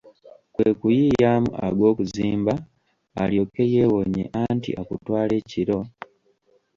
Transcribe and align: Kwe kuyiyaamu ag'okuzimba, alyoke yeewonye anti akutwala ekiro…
Kwe 0.53 0.69
kuyiyaamu 0.79 1.49
ag'okuzimba, 1.65 2.53
alyoke 3.21 3.63
yeewonye 3.73 4.23
anti 4.41 4.69
akutwala 4.81 5.33
ekiro… 5.41 5.79